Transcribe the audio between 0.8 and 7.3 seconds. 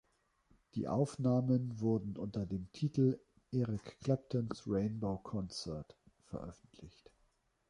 Aufnahmen wurden unter dem Titel "Eric Clapton’s Rainbow Concert" veröffentlicht.